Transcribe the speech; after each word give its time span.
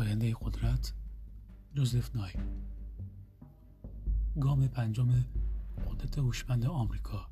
آینده 0.00 0.36
قدرت 0.40 0.92
جوزف 1.74 2.16
نای 2.16 2.32
گام 4.40 4.68
پنجم 4.68 5.24
قدرت 5.86 6.18
هوشمند 6.18 6.66
آمریکا. 6.66 7.26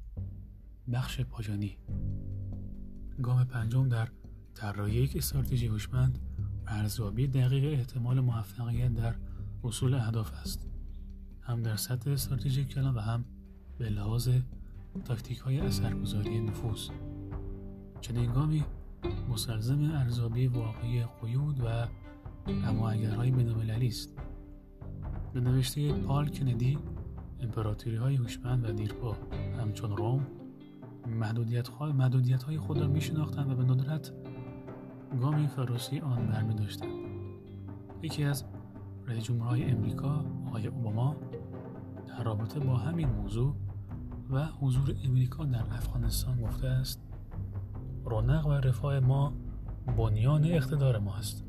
بخش 0.92 1.20
پایانی 1.20 1.76
گام 3.22 3.44
پنجم 3.44 3.88
در 3.88 4.08
طراحی 4.54 4.94
یک 4.94 5.16
استراتژی 5.16 5.66
هوشمند 5.66 6.18
و 6.66 6.70
ارزیابی 6.70 7.26
دقیق 7.26 7.78
احتمال 7.78 8.20
موفقیت 8.20 8.94
در 8.94 9.14
اصول 9.64 9.94
اهداف 9.94 10.32
است. 10.32 10.66
هم 11.40 11.62
در 11.62 11.76
سطح 11.76 12.10
استراتژیک 12.10 12.68
کلان 12.68 12.94
و 12.94 13.00
هم 13.00 13.24
به 13.78 13.88
لحاظ 13.88 14.28
تاکتیک 15.04 15.38
های 15.38 15.60
اثرگذاری 15.60 16.40
نفوذ. 16.40 16.88
چنین 18.00 18.32
گامی 18.32 18.64
مستلزم 19.28 19.82
ارزیابی 19.82 20.46
واقعی 20.46 21.04
قیود 21.22 21.60
و 21.60 21.88
های 22.48 23.30
بینالمللی 23.30 23.88
است. 23.88 24.18
به 25.34 25.40
نوشته 25.40 25.92
پال 25.92 26.28
کندی 26.28 26.78
امپراتوری 27.40 27.96
های 27.96 28.16
هوشمند 28.16 28.70
و 28.70 28.72
دیرپا 28.72 29.16
همچون 29.60 29.96
روم 29.96 30.26
محدودیت, 31.06 31.70
محدودیت 31.80 32.42
های 32.42 32.58
خود 32.58 32.78
را 32.78 32.86
می 32.86 33.00
و 33.36 33.54
به 33.54 33.64
ندرت 33.64 34.12
گامی 35.20 35.46
فروسی 35.46 36.00
آن 36.00 36.26
برمی 36.26 36.54
داشتند 36.54 36.90
یکی 38.02 38.24
از 38.24 38.44
رئیس 39.06 39.24
جمهورهای 39.24 39.64
امریکا 39.64 40.24
آقای 40.46 40.66
اوباما 40.66 41.16
در 42.08 42.22
رابطه 42.24 42.60
با 42.60 42.76
همین 42.76 43.08
موضوع 43.08 43.56
و 44.30 44.46
حضور 44.46 44.94
امریکا 45.04 45.44
در 45.44 45.62
افغانستان 45.72 46.40
گفته 46.40 46.66
است 46.68 47.02
رونق 48.04 48.46
و 48.46 48.52
رفاه 48.52 49.00
ما 49.00 49.32
بنیان 49.96 50.44
اقتدار 50.44 50.98
ما 50.98 51.16
است. 51.16 51.47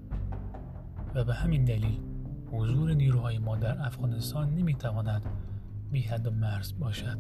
و 1.16 1.24
به 1.24 1.34
همین 1.34 1.66
دلیل 1.66 2.00
حضور 2.52 2.94
نیروهای 2.94 3.38
ما 3.38 3.56
در 3.56 3.82
افغانستان 3.82 4.56
نمی‌تواند 4.56 5.26
بی 5.92 6.02
حد 6.02 6.28
و 6.28 6.32
مرز 6.32 6.74
باشد. 6.80 7.18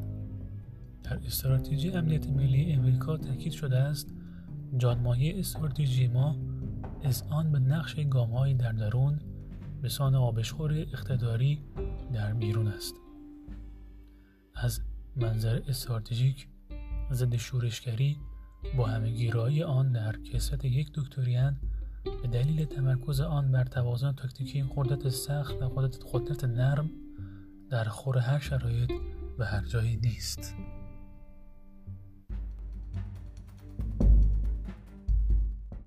در 1.03 1.19
استراتژی 1.25 1.91
امنیت 1.91 2.27
ملی 2.27 2.71
امریکا 2.73 3.17
تاکید 3.17 3.53
شده 3.53 3.77
است 3.77 4.13
جانمایه 4.77 5.39
استراتژی 5.39 6.07
ما 6.07 6.35
از 7.03 7.23
آن 7.29 7.51
به 7.51 7.59
نقش 7.59 7.95
گامهایی 8.09 8.53
در 8.53 8.71
درون 8.71 9.19
به 9.81 9.89
سان 9.89 10.15
آبشخور 10.15 10.71
اقتداری 10.73 11.61
در 12.13 12.33
بیرون 12.33 12.67
است. 12.67 12.95
از 14.55 14.81
منظر 15.15 15.61
استراتژیک 15.67 16.47
ضد 17.11 17.35
شورشگری 17.35 18.17
با 18.77 18.85
همهگیرایی 18.85 19.63
آن 19.63 19.91
در 19.91 20.15
کسرت 20.17 20.65
یک 20.65 20.91
دکتریان 20.93 21.57
به 22.03 22.27
دلیل 22.31 22.65
تمرکز 22.65 23.21
آن 23.21 23.51
بر 23.51 23.63
توازن 23.63 24.11
تاکتیکی 24.11 24.65
قدرت 24.75 25.09
سخت 25.09 25.61
و 25.61 25.69
قدرت 25.69 25.99
قدرت 26.13 26.43
نرم 26.43 26.91
در 27.69 27.83
خور 27.83 28.17
هر 28.17 28.39
شرایط 28.39 28.91
و 29.39 29.45
هر 29.45 29.65
جایی 29.65 29.97
نیست. 29.97 30.55